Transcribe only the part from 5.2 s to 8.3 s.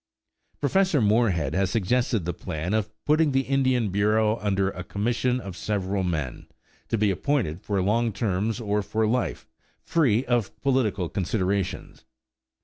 of several men, to be appointed for long